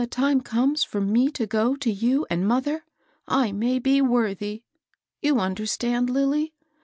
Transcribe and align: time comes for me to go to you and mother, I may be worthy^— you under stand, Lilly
time 0.09 0.41
comes 0.41 0.83
for 0.83 0.99
me 0.99 1.29
to 1.29 1.45
go 1.45 1.75
to 1.75 1.91
you 1.91 2.25
and 2.27 2.47
mother, 2.47 2.83
I 3.27 3.51
may 3.51 3.77
be 3.77 4.01
worthy^— 4.01 4.63
you 5.21 5.39
under 5.39 5.67
stand, 5.67 6.09
Lilly 6.09 6.55